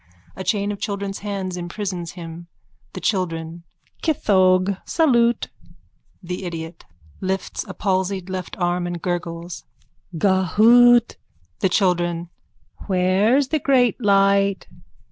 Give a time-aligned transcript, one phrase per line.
[0.35, 2.47] A chain of children 's hands imprisons him.)_
[2.93, 3.65] THE CHILDREN:
[4.01, 4.71] Kithogue!
[4.83, 5.49] Salute!
[6.23, 6.85] THE IDIOT:
[7.21, 9.63] (Lifts a palsied left arm and gurgles.)
[10.17, 11.17] Grhahute!
[11.59, 12.29] THE CHILDREN:
[12.87, 14.65] Where's the great light?